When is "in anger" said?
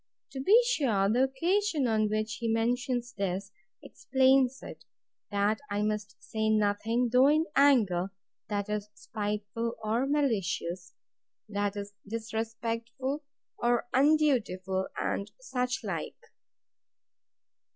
7.27-8.11